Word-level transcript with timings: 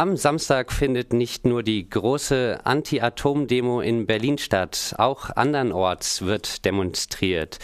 Am 0.00 0.16
Samstag 0.16 0.72
findet 0.72 1.12
nicht 1.12 1.44
nur 1.44 1.62
die 1.62 1.86
große 1.86 2.60
Anti-Atom-Demo 2.64 3.82
in 3.82 4.06
Berlin 4.06 4.38
statt, 4.38 4.94
auch 4.96 5.28
andernorts 5.36 6.22
wird 6.22 6.64
demonstriert. 6.64 7.58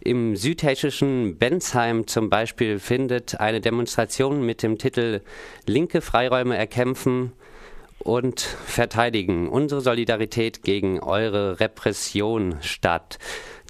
Im 0.00 0.34
südhessischen 0.34 1.36
Bensheim 1.36 2.06
zum 2.06 2.30
Beispiel 2.30 2.78
findet 2.78 3.38
eine 3.38 3.60
Demonstration 3.60 4.46
mit 4.46 4.62
dem 4.62 4.78
Titel 4.78 5.20
Linke 5.66 6.00
Freiräume 6.00 6.56
erkämpfen 6.56 7.32
und 7.98 8.40
verteidigen 8.40 9.50
unsere 9.50 9.82
Solidarität 9.82 10.62
gegen 10.62 11.00
eure 11.00 11.60
Repression 11.60 12.56
statt. 12.62 13.18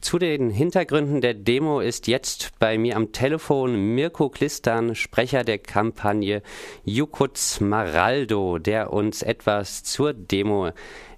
Zu 0.04 0.18
den 0.18 0.50
Hintergründen 0.50 1.22
der 1.22 1.32
Demo 1.32 1.80
ist 1.80 2.08
jetzt 2.08 2.60
bei 2.60 2.76
mir 2.76 2.94
am 2.96 3.12
Telefon 3.12 3.94
Mirko 3.94 4.28
Klistan, 4.28 4.94
Sprecher 4.94 5.44
der 5.44 5.56
Kampagne 5.56 6.42
Jukutz 6.84 7.58
Maraldo, 7.62 8.58
der 8.58 8.92
uns 8.92 9.22
etwas 9.22 9.82
zur 9.82 10.12
Demo 10.12 10.72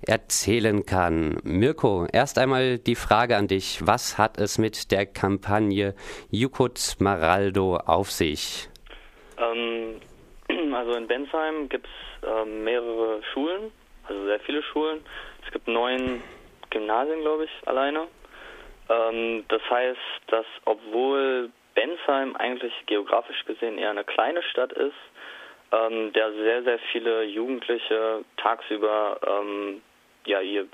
erzählen 0.06 0.86
kann. 0.86 1.40
Mirko, 1.42 2.06
erst 2.12 2.38
einmal 2.38 2.78
die 2.78 2.94
Frage 2.94 3.36
an 3.36 3.48
dich. 3.48 3.84
Was 3.84 4.18
hat 4.18 4.38
es 4.38 4.56
mit 4.56 4.92
der 4.92 5.04
Kampagne 5.04 5.96
Jukutz 6.30 7.00
Maraldo 7.00 7.78
auf 7.78 8.12
sich? 8.12 8.68
Ähm, 9.36 10.00
also 10.72 10.92
in 10.92 11.08
Bensheim 11.08 11.68
gibt 11.68 11.88
es 11.88 12.28
äh, 12.28 12.44
mehrere 12.44 13.20
Schulen, 13.32 13.72
also 14.04 14.24
sehr 14.26 14.38
viele 14.38 14.62
Schulen. 14.62 15.00
Es 15.44 15.52
gibt 15.52 15.66
neun 15.66 16.22
Gymnasien, 16.70 17.20
glaube 17.22 17.46
ich, 17.46 17.68
alleine. 17.68 18.06
Ähm, 18.88 19.44
das 19.48 19.62
heißt, 19.70 19.98
dass 20.28 20.46
obwohl 20.64 21.50
Bensheim 21.74 22.36
eigentlich 22.36 22.72
geografisch 22.86 23.44
gesehen 23.44 23.78
eher 23.78 23.90
eine 23.90 24.04
kleine 24.04 24.42
Stadt 24.42 24.72
ist, 24.72 24.94
ähm, 25.72 26.12
der 26.12 26.32
sehr, 26.32 26.62
sehr 26.62 26.78
viele 26.92 27.24
Jugendliche 27.24 28.24
tagsüber 28.36 29.18
ähm, 29.26 29.82
ja, 30.24 30.40
ihr, 30.40 30.66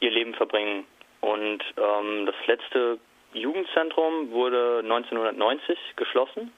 ihr 0.00 0.10
Leben 0.10 0.34
verbringen. 0.34 0.86
Und 1.20 1.62
ähm, 1.76 2.26
das 2.26 2.34
letzte 2.46 2.98
Jugendzentrum 3.32 4.32
wurde 4.32 4.80
1990 4.82 5.78
geschlossen 5.96 6.52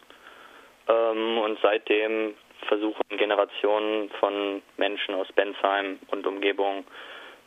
ähm, 0.89 1.39
und 1.39 1.59
seitdem 1.62 2.34
versuchen 2.67 3.03
Generationen 3.11 4.09
von 4.20 4.62
Menschen 4.77 5.15
aus 5.15 5.31
Bensheim 5.33 5.98
und 6.09 6.27
Umgebung 6.27 6.84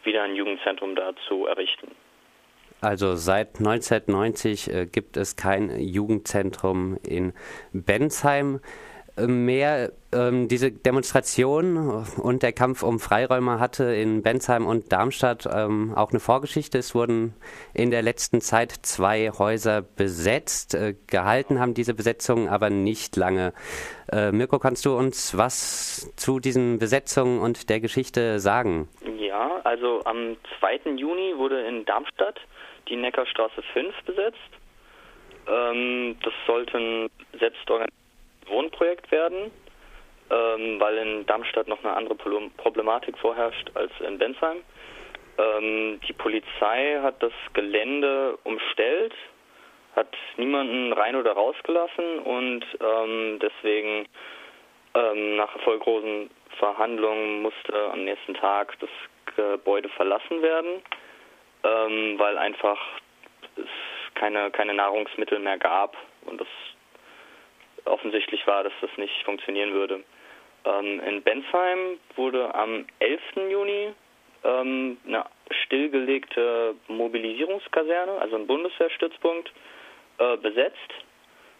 wieder 0.03 0.23
ein 0.23 0.36
Jugendzentrum 0.36 0.95
da 0.95 1.14
zu 1.28 1.48
errichten. 1.48 1.95
Also 2.80 3.16
seit 3.16 3.58
1990 3.59 4.73
äh, 4.73 4.86
gibt 4.86 5.17
es 5.17 5.36
kein 5.36 5.80
Jugendzentrum 5.80 6.97
in 7.03 7.34
Bensheim 7.73 8.59
mehr. 9.26 9.92
Ähm, 10.14 10.48
diese 10.48 10.72
Demonstration 10.72 12.06
und 12.22 12.44
der 12.44 12.54
Kampf 12.54 12.84
um 12.84 13.00
Freiräume 13.00 13.59
hatte 13.59 13.84
in 13.84 14.22
Bensheim 14.22 14.66
und 14.66 14.92
Darmstadt 14.92 15.48
ähm, 15.52 15.94
auch 15.96 16.12
eine 16.12 16.20
Vorgeschichte. 16.20 16.78
Es 16.78 16.96
wurden 16.96 17.34
in 17.74 17.92
der 17.92 18.02
letzten 18.02 18.40
Zeit 18.40 18.72
zwei 18.72 19.32
Häuser 19.32 19.82
besetzt. 19.82 20.76
Äh, 20.76 20.96
gehalten 21.08 21.59
haben 21.59 21.74
diese 21.74 21.94
Besetzungen 21.94 22.48
aber 22.48 22.70
nicht 22.70 23.16
lange. 23.16 23.54
Äh, 24.12 24.32
Mirko, 24.32 24.59
kannst 24.59 24.86
du 24.86 24.96
uns 24.96 25.38
was 25.38 26.14
zu 26.16 26.40
diesen 26.40 26.80
Besetzungen 26.80 27.40
und 27.40 27.70
der 27.70 27.80
Geschichte 27.80 28.40
sagen? 28.40 28.88
Ja, 29.18 29.59
also 29.64 30.02
am 30.06 30.38
2. 30.59 30.92
Juni 30.96 31.34
wurde 31.38 31.62
in 31.68 31.86
Darmstadt 31.86 32.40
die 32.88 32.96
Neckarstraße 32.96 33.62
5 33.74 33.94
besetzt. 34.06 34.38
Ähm, 35.48 36.16
das 36.24 36.34
sollte 36.46 36.78
ein 36.78 37.09
selbstorganisiertes 37.40 37.97
Wohnprojekt 38.50 39.12
werden, 39.12 39.52
ähm, 40.30 40.80
weil 40.80 40.98
in 40.98 41.26
Darmstadt 41.26 41.67
noch 41.67 41.84
eine 41.84 41.95
andere 41.95 42.16
Problematik 42.16 43.17
vorherrscht 43.17 43.72
als 43.76 43.92
in 44.00 44.17
Bensheim. 44.17 44.58
Ähm, 45.38 46.00
die 46.08 46.14
Polizei 46.14 47.00
hat 47.02 47.22
das 47.22 47.34
Gelände 47.53 48.38
umstellt, 48.44 49.14
hat 49.96 50.13
niemanden 50.38 50.94
rein 50.94 51.16
oder 51.16 51.34
rausgelassen 51.34 52.19
und 52.19 52.66
ähm, 52.81 53.40
deswegen 53.40 54.08
ähm, 54.94 55.35
nach 55.35 55.53
erfolglosen 55.56 56.29
Verhandlungen 56.58 57.41
musste 57.41 57.91
am 57.91 58.03
nächsten 58.03 58.34
Tag 58.34 58.78
das 58.79 58.90
Gebäude 59.35 59.90
verlassen 59.90 60.41
werden 60.41 60.81
ähm, 61.64 62.16
weil 62.18 62.38
einfach 62.38 62.79
es 63.56 63.68
keine, 64.16 64.52
keine 64.52 64.74
Nahrungsmittel 64.74 65.40
mehr 65.40 65.58
gab 65.58 65.96
und 66.25 66.41
es 66.41 66.47
offensichtlich 67.90 68.46
war, 68.48 68.64
dass 68.64 68.74
das 68.81 68.90
nicht 68.98 69.24
funktionieren 69.24 69.74
würde. 69.74 70.03
Ähm, 70.66 71.00
in 71.02 71.22
Bensheim 71.24 72.00
wurde 72.16 72.53
am 72.53 72.86
11. 73.00 73.22
Juni 73.50 73.94
ähm, 74.44 74.98
eine 75.08 75.25
stillgelegte 75.66 76.76
Mobilisierungskaserne, 76.88 78.14
also 78.20 78.36
ein 78.36 78.47
Bundeswehrstützpunkt, 78.47 79.52
äh, 80.20 80.38
besetzt. 80.38 80.94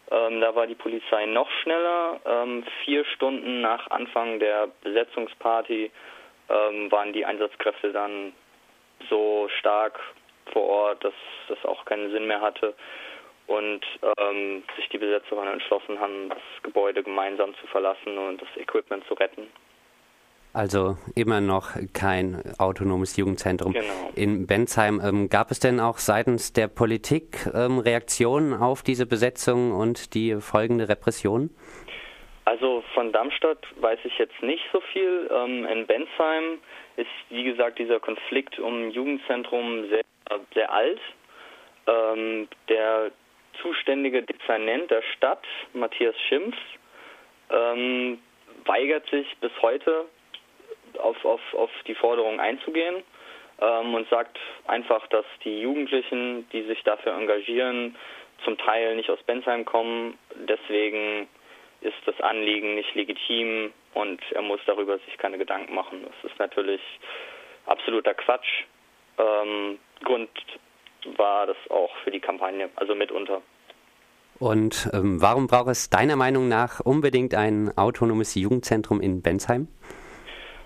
Ähm, 0.10 0.42
da 0.42 0.56
war 0.56 0.68
die 0.68 0.76
Polizei 0.76 1.26
noch 1.26 1.50
schneller. 1.64 2.20
Ähm, 2.26 2.64
vier 2.84 3.04
Stunden 3.06 3.62
nach 3.62 3.90
Anfang 3.92 4.40
der 4.40 4.70
Besetzungsparty 4.82 5.92
ähm, 6.50 6.92
waren 6.92 7.14
die 7.14 7.26
Einsatzkräfte 7.26 7.92
dann 7.92 8.34
so 9.10 9.50
stark 9.60 10.00
vor 10.54 10.64
Ort, 10.64 11.04
dass 11.04 11.14
das 11.50 11.64
auch 11.66 11.84
keinen 11.86 12.12
Sinn 12.12 12.28
mehr 12.28 12.42
hatte 12.42 12.74
und 13.48 13.82
ähm, 14.20 14.64
sich 14.76 14.90
die 14.90 14.98
Besetzer 14.98 15.36
dann 15.36 15.48
entschlossen 15.48 16.00
haben, 16.00 16.30
das 16.30 16.64
Gebäude 16.64 17.02
gemeinsam 17.04 17.56
zu 17.56 17.68
verlassen 17.68 18.18
und 18.18 18.42
das 18.42 18.50
Equipment 18.58 19.06
zu 19.08 19.14
retten. 19.16 19.48
Also 20.54 20.98
immer 21.16 21.40
noch 21.40 21.72
kein 21.94 22.42
autonomes 22.58 23.16
Jugendzentrum. 23.16 23.74
Genau. 23.74 24.12
In 24.16 24.48
Bensheim 24.48 25.00
ähm, 25.04 25.30
gab 25.30 25.52
es 25.52 25.60
denn 25.60 25.80
auch 25.80 25.98
seitens 25.98 26.52
der 26.52 26.68
Politik 26.68 27.46
ähm, 27.54 27.80
Reaktionen 27.80 28.54
auf 28.54 28.82
diese 28.82 29.06
Besetzung 29.06 29.72
und 29.72 30.16
die 30.16 30.36
folgende 30.42 30.90
Repression? 30.90 31.52
Also 32.46 32.84
von 32.94 33.12
Darmstadt 33.12 33.60
weiß 33.82 34.00
ich 34.06 34.18
jetzt 34.18 34.42
nicht 34.42 34.64
so 34.72 34.82
viel. 34.94 35.30
Ähm, 35.32 35.66
in 35.66 35.86
Bensheim 35.86 36.60
ist, 36.96 37.08
wie 37.30 37.44
gesagt, 37.44 37.78
dieser 37.78 38.00
Konflikt 38.00 38.58
um 38.58 38.90
Jugendzentrum 38.90 39.90
sehr, 39.90 40.04
sehr 40.54 40.72
alt. 40.74 41.00
Ähm, 41.86 42.48
der 42.68 43.12
zuständige 43.62 44.24
Dezernent 44.24 44.92
der 44.92 45.02
Stadt, 45.16 45.44
Matthias 45.74 46.16
Schimpf, 46.28 46.56
ähm, 47.50 48.20
weigert 48.66 49.10
sich 49.10 49.28
bis 49.40 49.52
heute 49.62 50.06
auf, 51.00 51.24
auf, 51.26 51.42
auf 51.54 51.72
die 51.88 51.96
Forderung 51.96 52.40
einzugehen 52.40 53.04
ähm, 53.62 53.94
und 53.94 54.10
sagt 54.10 54.38
einfach, 54.68 55.06
dass 55.08 55.26
die 55.44 55.62
Jugendlichen, 55.62 56.48
die 56.52 56.64
sich 56.64 56.84
dafür 56.84 57.14
engagieren, 57.14 57.96
zum 58.44 58.58
Teil 58.58 58.96
nicht 58.96 59.10
aus 59.10 59.22
Bensheim 59.24 59.66
kommen. 59.66 60.18
Deswegen 60.48 61.28
ist 61.82 61.98
das 62.06 62.20
Anliegen 62.22 62.76
nicht 62.76 62.94
legitim 62.96 63.74
und 63.94 64.22
er 64.32 64.42
muss 64.42 64.60
darüber 64.66 64.98
sich 65.00 65.18
keine 65.18 65.38
Gedanken 65.38 65.74
machen. 65.74 66.06
Das 66.06 66.32
ist 66.32 66.40
natürlich 66.40 66.82
absoluter 67.66 68.14
Quatsch. 68.14 68.64
Ähm, 69.18 69.80
Grund 70.04 70.30
war 71.18 71.48
das 71.48 71.58
auch 71.70 71.90
für 72.04 72.12
die 72.12 72.20
Kampagne, 72.20 72.70
also 72.76 72.96
mitunter. 72.96 73.42
Und 74.40 74.90
ähm, 74.94 75.22
warum 75.22 75.48
braucht 75.48 75.70
es 75.70 75.90
deiner 75.90 76.16
Meinung 76.16 76.48
nach 76.48 76.80
unbedingt 76.80 77.34
ein 77.34 77.76
autonomes 77.76 78.36
Jugendzentrum 78.36 79.02
in 79.02 79.22
Bensheim? 79.22 79.68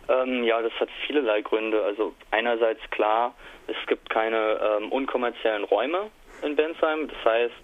Ähm, 0.09 0.43
ja, 0.43 0.61
das 0.61 0.73
hat 0.79 0.89
vielerlei 1.07 1.41
Gründe. 1.41 1.81
Also 1.83 2.13
einerseits 2.31 2.81
klar, 2.89 3.33
es 3.67 3.75
gibt 3.87 4.09
keine 4.09 4.59
ähm, 4.59 4.91
unkommerziellen 4.91 5.63
Räume 5.63 6.09
in 6.41 6.55
Bensheim. 6.55 7.07
Das 7.07 7.33
heißt, 7.33 7.63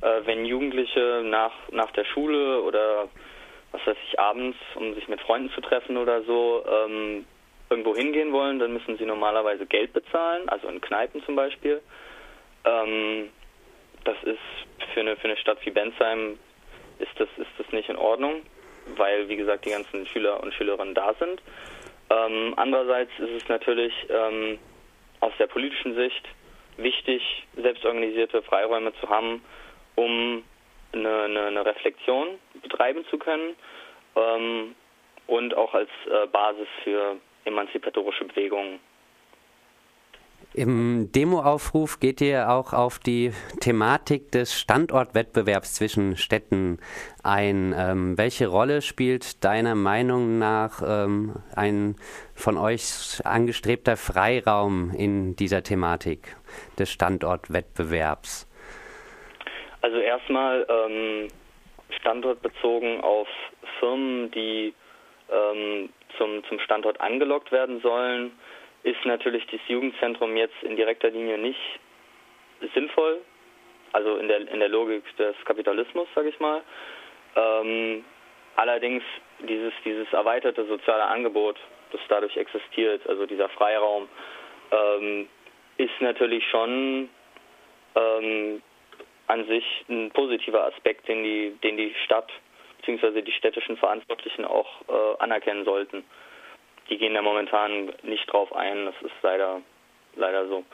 äh, 0.00 0.26
wenn 0.26 0.46
Jugendliche 0.46 1.22
nach, 1.24 1.52
nach 1.70 1.90
der 1.90 2.04
Schule 2.04 2.62
oder 2.62 3.08
was 3.72 3.86
weiß 3.86 3.96
ich, 4.08 4.18
abends, 4.18 4.56
um 4.74 4.94
sich 4.94 5.08
mit 5.08 5.20
Freunden 5.20 5.50
zu 5.50 5.60
treffen 5.60 5.96
oder 5.96 6.22
so, 6.22 6.64
ähm, 6.66 7.26
irgendwo 7.72 7.96
hingehen 7.96 8.32
wollen, 8.32 8.58
dann 8.58 8.72
müssen 8.72 8.98
sie 8.98 9.06
normalerweise 9.06 9.64
Geld 9.66 9.92
bezahlen, 9.92 10.48
also 10.48 10.68
in 10.68 10.80
Kneipen 10.80 11.24
zum 11.24 11.36
Beispiel. 11.36 11.80
Ähm, 12.64 13.30
das 14.04 14.16
ist 14.24 14.38
für 14.92 15.00
eine, 15.00 15.16
für 15.16 15.24
eine 15.24 15.36
Stadt 15.38 15.58
wie 15.64 15.70
Bensheim 15.70 16.38
ist 16.98 17.18
das, 17.18 17.28
ist 17.38 17.50
das 17.56 17.72
nicht 17.72 17.88
in 17.88 17.96
Ordnung, 17.96 18.42
weil, 18.96 19.28
wie 19.28 19.36
gesagt, 19.36 19.64
die 19.64 19.70
ganzen 19.70 20.06
Schüler 20.06 20.42
und 20.42 20.52
Schülerinnen 20.52 20.94
da 20.94 21.14
sind. 21.14 21.40
Ähm, 22.10 22.52
andererseits 22.56 23.10
ist 23.18 23.42
es 23.42 23.48
natürlich 23.48 23.94
ähm, 24.10 24.58
aus 25.20 25.32
der 25.38 25.46
politischen 25.46 25.94
Sicht 25.94 26.28
wichtig, 26.76 27.22
selbstorganisierte 27.56 28.42
Freiräume 28.42 28.92
zu 29.00 29.08
haben, 29.08 29.42
um 29.94 30.44
eine, 30.92 31.22
eine, 31.22 31.46
eine 31.46 31.64
Reflexion 31.64 32.38
betreiben 32.62 33.04
zu 33.08 33.18
können 33.18 33.56
ähm, 34.16 34.74
und 35.26 35.54
auch 35.54 35.72
als 35.74 35.88
äh, 36.10 36.26
Basis 36.26 36.68
für 36.84 37.16
emanzipatorische 37.44 38.24
Bewegungen. 38.24 38.80
Im 40.54 41.10
Demoaufruf 41.12 41.98
geht 41.98 42.20
ihr 42.20 42.50
auch 42.50 42.74
auf 42.74 42.98
die 42.98 43.32
Thematik 43.60 44.30
des 44.32 44.58
Standortwettbewerbs 44.58 45.74
zwischen 45.74 46.18
Städten 46.18 46.78
ein. 47.22 47.74
Ähm, 47.74 48.18
welche 48.18 48.48
Rolle 48.48 48.82
spielt 48.82 49.44
deiner 49.44 49.74
Meinung 49.74 50.38
nach 50.38 50.82
ähm, 50.86 51.36
ein 51.56 51.96
von 52.34 52.58
euch 52.58 53.24
angestrebter 53.24 53.96
Freiraum 53.96 54.92
in 54.94 55.36
dieser 55.36 55.62
Thematik 55.62 56.36
des 56.78 56.90
Standortwettbewerbs? 56.90 58.46
Also 59.80 59.96
erstmal 59.96 60.66
ähm, 60.68 61.28
standortbezogen 61.98 63.00
auf 63.00 63.28
Firmen, 63.80 64.30
die 64.32 64.74
ähm, 65.32 65.88
zum, 66.18 66.44
zum 66.44 66.58
Standort 66.60 67.00
angelockt 67.00 67.52
werden 67.52 67.80
sollen 67.80 68.32
ist 68.84 69.04
natürlich 69.04 69.46
das 69.46 69.60
Jugendzentrum 69.68 70.36
jetzt 70.36 70.60
in 70.62 70.76
direkter 70.76 71.10
Linie 71.10 71.38
nicht 71.38 71.60
sinnvoll, 72.74 73.20
also 73.92 74.16
in 74.16 74.28
der, 74.28 74.48
in 74.48 74.58
der 74.58 74.68
Logik 74.68 75.04
des 75.16 75.36
Kapitalismus, 75.44 76.08
sage 76.14 76.30
ich 76.30 76.40
mal. 76.40 76.62
Ähm, 77.36 78.04
allerdings 78.56 79.02
dieses, 79.40 79.72
dieses 79.84 80.12
erweiterte 80.12 80.64
soziale 80.66 81.04
Angebot, 81.04 81.58
das 81.92 82.00
dadurch 82.08 82.36
existiert, 82.36 83.06
also 83.08 83.26
dieser 83.26 83.48
Freiraum, 83.50 84.08
ähm, 84.70 85.28
ist 85.76 86.00
natürlich 86.00 86.44
schon 86.50 87.08
ähm, 87.94 88.62
an 89.28 89.46
sich 89.46 89.64
ein 89.88 90.10
positiver 90.10 90.64
Aspekt, 90.66 91.08
den 91.08 91.22
die, 91.22 91.56
den 91.62 91.76
die 91.76 91.94
Stadt 92.04 92.30
bzw. 92.84 93.22
die 93.22 93.32
städtischen 93.32 93.76
Verantwortlichen 93.76 94.44
auch 94.44 94.82
äh, 94.88 95.22
anerkennen 95.22 95.64
sollten 95.64 96.04
die 96.88 96.98
gehen 96.98 97.14
da 97.14 97.22
momentan 97.22 97.92
nicht 98.02 98.30
drauf 98.30 98.54
ein. 98.54 98.86
Das 98.86 98.94
ist 99.02 99.22
leider, 99.22 99.62
leider 100.14 100.46
so. 100.48 100.64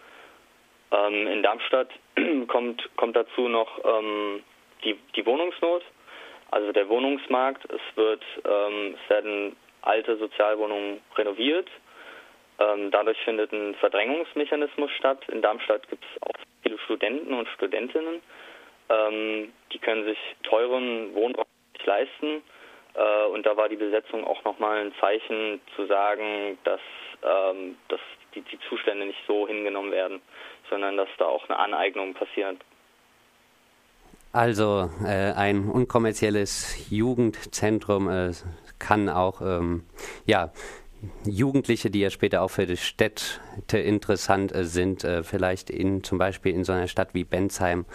Ähm, 0.90 1.26
in 1.26 1.42
Darmstadt 1.42 1.90
kommt, 2.48 2.88
kommt 2.96 3.16
dazu 3.16 3.48
noch 3.48 3.78
ähm, 3.84 4.42
die, 4.84 4.98
die 5.16 5.26
Wohnungsnot, 5.26 5.82
also 6.50 6.72
der 6.72 6.88
Wohnungsmarkt. 6.88 7.64
Es, 7.70 7.96
wird, 7.96 8.24
ähm, 8.44 8.96
es 9.02 9.10
werden 9.10 9.56
alte 9.82 10.16
Sozialwohnungen 10.16 11.00
renoviert. 11.16 11.68
Ähm, 12.58 12.90
dadurch 12.90 13.18
findet 13.18 13.52
ein 13.52 13.74
Verdrängungsmechanismus 13.76 14.90
statt. 14.92 15.22
In 15.28 15.42
Darmstadt 15.42 15.88
gibt 15.88 16.04
es 16.04 16.22
auch 16.22 16.34
viele 16.62 16.78
Studenten 16.78 17.34
und 17.34 17.48
Studentinnen. 17.50 18.20
Ähm, 18.88 19.52
die 19.72 19.78
können 19.78 20.04
sich 20.04 20.18
teuren 20.42 21.14
Wohnraum 21.14 21.44
leisten 21.88 22.42
äh, 22.94 23.26
und 23.32 23.46
da 23.46 23.56
war 23.56 23.68
die 23.68 23.76
Besetzung 23.76 24.24
auch 24.24 24.42
nochmal 24.44 24.84
ein 24.84 24.92
Zeichen 25.00 25.60
zu 25.76 25.86
sagen, 25.86 26.58
dass, 26.64 26.80
ähm, 27.22 27.76
dass 27.88 28.00
die, 28.34 28.42
die 28.42 28.58
Zustände 28.68 29.06
nicht 29.06 29.20
so 29.26 29.46
hingenommen 29.46 29.92
werden, 29.92 30.20
sondern 30.68 30.96
dass 30.96 31.08
da 31.18 31.26
auch 31.26 31.48
eine 31.48 31.58
Aneignung 31.58 32.14
passiert. 32.14 32.58
Also 34.32 34.90
äh, 35.04 35.32
ein 35.32 35.70
unkommerzielles 35.70 36.90
Jugendzentrum 36.90 38.10
äh, 38.10 38.32
kann 38.78 39.08
auch 39.08 39.40
ähm, 39.40 39.84
ja, 40.26 40.52
Jugendliche, 41.24 41.90
die 41.90 42.00
ja 42.00 42.10
später 42.10 42.42
auch 42.42 42.50
für 42.50 42.66
die 42.66 42.76
Städte 42.76 43.78
interessant 43.78 44.54
äh, 44.54 44.64
sind, 44.64 45.04
äh, 45.04 45.22
vielleicht 45.22 45.70
in, 45.70 46.02
zum 46.04 46.18
Beispiel 46.18 46.52
in 46.52 46.64
so 46.64 46.72
einer 46.72 46.88
Stadt 46.88 47.14
wie 47.14 47.24
Bensheim 47.24 47.86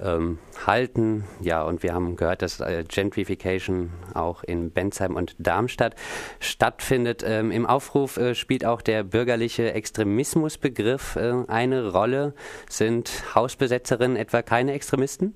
ähm, 0.00 0.38
halten. 0.66 1.24
Ja, 1.40 1.62
und 1.62 1.82
wir 1.82 1.94
haben 1.94 2.16
gehört, 2.16 2.42
dass 2.42 2.60
äh, 2.60 2.84
Gentrification 2.88 3.90
auch 4.14 4.42
in 4.44 4.72
Bensheim 4.72 5.16
und 5.16 5.34
Darmstadt 5.38 5.94
stattfindet. 6.40 7.22
Ähm, 7.26 7.50
Im 7.50 7.66
Aufruf 7.66 8.16
äh, 8.16 8.34
spielt 8.34 8.64
auch 8.64 8.82
der 8.82 9.02
bürgerliche 9.02 9.72
Extremismusbegriff 9.72 11.16
äh, 11.16 11.44
eine 11.48 11.92
Rolle. 11.92 12.34
Sind 12.68 13.10
Hausbesetzerinnen 13.34 14.16
etwa 14.16 14.42
keine 14.42 14.72
Extremisten? 14.72 15.34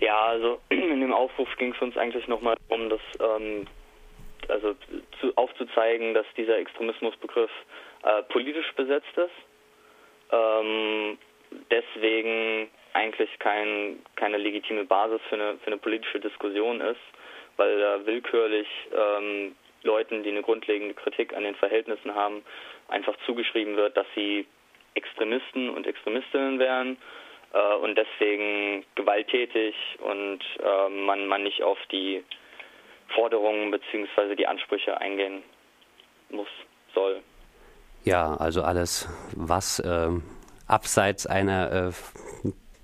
Ja, 0.00 0.26
also 0.26 0.60
in 0.68 1.00
dem 1.00 1.12
Aufruf 1.12 1.48
ging 1.58 1.74
es 1.74 1.82
uns 1.82 1.96
eigentlich 1.96 2.26
nochmal 2.28 2.56
darum, 2.68 2.88
das 2.90 3.00
ähm, 3.20 3.66
also 4.48 4.74
zu, 5.20 5.36
aufzuzeigen, 5.36 6.14
dass 6.14 6.26
dieser 6.36 6.58
Extremismusbegriff 6.58 7.50
äh, 8.02 8.22
politisch 8.24 8.72
besetzt 8.76 9.16
ist. 9.16 9.30
Ähm, 10.30 11.18
deswegen 11.70 12.68
eigentlich 12.92 13.30
kein, 13.38 13.98
keine 14.16 14.38
legitime 14.38 14.84
Basis 14.84 15.20
für 15.28 15.34
eine, 15.34 15.58
für 15.58 15.68
eine 15.68 15.78
politische 15.78 16.20
Diskussion 16.20 16.80
ist, 16.80 17.00
weil 17.56 17.78
da 17.80 18.06
willkürlich 18.06 18.68
ähm, 18.92 19.54
Leuten, 19.82 20.22
die 20.22 20.30
eine 20.30 20.42
grundlegende 20.42 20.94
Kritik 20.94 21.34
an 21.34 21.44
den 21.44 21.54
Verhältnissen 21.54 22.14
haben, 22.14 22.42
einfach 22.88 23.14
zugeschrieben 23.26 23.76
wird, 23.76 23.96
dass 23.96 24.06
sie 24.14 24.46
Extremisten 24.94 25.70
und 25.70 25.86
Extremistinnen 25.86 26.58
wären 26.58 26.96
äh, 27.52 27.74
und 27.76 27.96
deswegen 27.96 28.84
gewalttätig 28.94 29.74
und 30.00 30.40
äh, 30.62 30.88
man, 30.88 31.26
man 31.26 31.42
nicht 31.44 31.62
auf 31.62 31.78
die 31.92 32.24
Forderungen 33.14 33.70
bzw. 33.70 34.34
die 34.36 34.46
Ansprüche 34.46 35.00
eingehen 35.00 35.42
muss, 36.30 36.48
soll. 36.94 37.22
Ja, 38.04 38.36
also 38.36 38.62
alles, 38.62 39.08
was 39.36 39.80
äh, 39.80 40.08
abseits 40.66 41.26
einer 41.26 41.72
äh, 41.72 41.92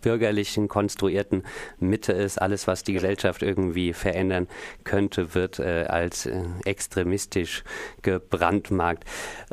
bürgerlichen, 0.04 0.68
konstruierten 0.68 1.44
Mitte 1.78 2.12
ist. 2.12 2.40
Alles, 2.40 2.66
was 2.66 2.84
die 2.84 2.92
Gesellschaft 2.92 3.42
irgendwie 3.42 3.92
verändern 3.94 4.48
könnte, 4.84 5.34
wird 5.34 5.58
äh, 5.58 5.86
als 5.88 6.26
äh, 6.26 6.42
extremistisch 6.64 7.64
gebrandmarkt. 8.02 9.04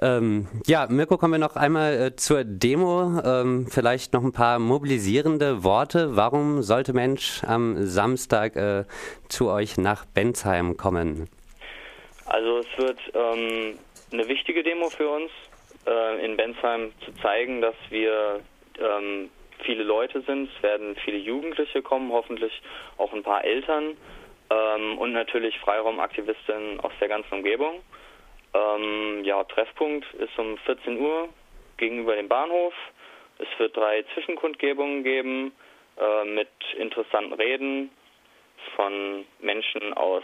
Ähm, 0.01 0.47
ja, 0.67 0.87
Mirko, 0.89 1.17
kommen 1.17 1.33
wir 1.33 1.39
noch 1.39 1.55
einmal 1.55 1.93
äh, 1.93 2.15
zur 2.15 2.43
Demo. 2.43 3.21
Ähm, 3.23 3.67
vielleicht 3.69 4.13
noch 4.13 4.23
ein 4.23 4.33
paar 4.33 4.59
mobilisierende 4.59 5.63
Worte. 5.63 6.17
Warum 6.17 6.61
sollte 6.61 6.93
Mensch 6.93 7.43
am 7.45 7.85
Samstag 7.85 8.55
äh, 8.57 8.83
zu 9.29 9.49
euch 9.49 9.77
nach 9.77 10.05
Bensheim 10.05 10.75
kommen? 10.75 11.29
Also 12.25 12.59
es 12.59 12.77
wird 12.77 12.99
ähm, 13.13 13.77
eine 14.11 14.27
wichtige 14.27 14.63
Demo 14.63 14.89
für 14.89 15.07
uns, 15.09 15.31
äh, 15.87 16.25
in 16.25 16.35
Bensheim 16.35 16.91
zu 17.05 17.13
zeigen, 17.21 17.61
dass 17.61 17.75
wir 17.89 18.41
ähm, 18.79 19.29
viele 19.63 19.83
Leute 19.83 20.21
sind. 20.21 20.49
Es 20.55 20.63
werden 20.63 20.95
viele 21.03 21.17
Jugendliche 21.17 21.81
kommen, 21.81 22.11
hoffentlich 22.11 22.61
auch 22.97 23.13
ein 23.13 23.23
paar 23.23 23.43
Eltern 23.43 23.97
ähm, 24.49 24.97
und 24.97 25.13
natürlich 25.13 25.57
Freiraumaktivistinnen 25.59 26.79
aus 26.79 26.91
der 26.99 27.07
ganzen 27.07 27.33
Umgebung. 27.33 27.81
Ähm, 28.53 29.23
ja, 29.23 29.43
Treffpunkt 29.45 30.11
ist 30.15 30.37
um 30.37 30.57
14 30.59 30.99
Uhr 30.99 31.29
gegenüber 31.77 32.15
dem 32.15 32.27
Bahnhof. 32.27 32.73
Es 33.39 33.47
wird 33.57 33.75
drei 33.75 34.03
Zwischenkundgebungen 34.13 35.03
geben 35.03 35.53
äh, 35.97 36.25
mit 36.25 36.49
interessanten 36.77 37.33
Reden 37.33 37.89
von 38.75 39.25
Menschen 39.39 39.93
aus 39.93 40.23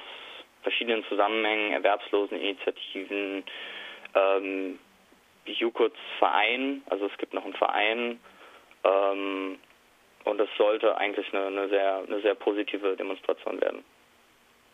verschiedenen 0.62 1.04
Zusammenhängen, 1.06 1.72
Erwerbsloseninitiativen, 1.74 3.44
ähm, 4.14 4.80
Jukuts 5.46 5.98
Verein, 6.20 6.84
also 6.90 7.06
es 7.06 7.18
gibt 7.18 7.34
noch 7.34 7.46
einen 7.46 7.54
Verein, 7.54 8.20
ähm, 8.88 9.60
und 10.24 10.42
es 10.42 10.50
sollte 10.58 10.98
eigentlich 10.98 11.34
eine, 11.34 11.48
eine, 11.48 11.70
sehr, 11.70 12.04
eine 12.08 12.22
sehr 12.22 12.36
positive 12.36 12.96
Demonstration 12.96 13.62
werden. 13.62 13.84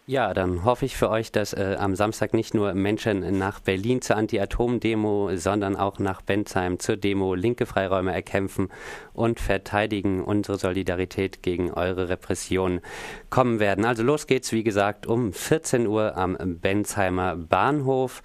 Ja, 0.06 0.34
dann 0.34 0.66
hoffe 0.66 0.84
ich 0.84 0.98
für 0.98 1.10
euch, 1.10 1.32
dass 1.32 1.54
äh, 1.54 1.78
am 1.80 1.96
Samstag 1.96 2.34
nicht 2.34 2.54
nur 2.54 2.74
Menschen 2.74 3.38
nach 3.38 3.62
Berlin 3.62 4.02
zur 4.02 4.18
Anti-Atom-Demo, 4.18 5.30
sondern 5.36 5.78
auch 5.78 5.98
nach 5.98 6.22
Bensheim 6.22 6.78
zur 6.78 6.98
Demo 6.98 7.36
linke 7.36 7.66
Freiräume 7.66 8.14
erkämpfen 8.14 8.70
und 9.14 9.40
verteidigen 9.40 10.22
unsere 10.22 10.58
Solidarität 10.58 11.42
gegen 11.42 11.72
eure 11.72 12.10
Repression 12.10 12.82
kommen 13.30 13.62
werden. 13.62 13.86
Also 13.86 14.04
los 14.04 14.28
geht's, 14.28 14.52
wie 14.52 14.64
gesagt, 14.64 15.08
um 15.08 15.32
14 15.32 15.88
Uhr 15.88 16.18
am 16.18 16.36
Bensheimer 16.60 17.38
Bahnhof. 17.38 18.24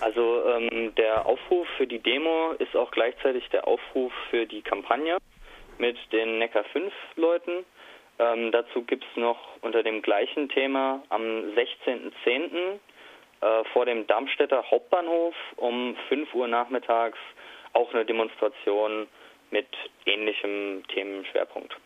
Also 0.00 0.40
ähm, 0.46 0.94
der 0.94 1.26
Aufruf 1.26 1.66
für 1.78 1.88
die 1.88 1.98
Demo 1.98 2.52
ist 2.60 2.76
auch 2.76 2.92
gleichzeitig 2.92 3.48
der 3.48 3.66
Aufruf 3.66 4.12
für 4.30 4.46
die 4.46 4.62
Kampagne 4.62 5.18
mit 5.78 5.96
den 6.12 6.38
Neckar 6.38 6.62
5 6.62 6.92
Leuten. 7.16 7.64
Ähm, 8.20 8.52
dazu 8.52 8.82
gibt 8.82 9.04
es 9.10 9.16
noch 9.16 9.40
unter 9.62 9.82
dem 9.82 10.00
gleichen 10.00 10.48
Thema 10.48 11.02
am 11.08 11.22
16.10 11.56 12.78
äh, 13.44 13.64
vor 13.74 13.84
dem 13.84 14.06
Darmstädter 14.06 14.64
Hauptbahnhof 14.70 15.34
um 15.56 15.96
5 16.08 16.32
Uhr 16.34 16.48
nachmittags 16.48 17.18
auch 17.74 17.92
eine 17.92 18.06
Demonstration 18.06 19.06
mit 19.50 19.66
ähnlichem 20.06 20.82
Themenschwerpunkt. 20.88 21.76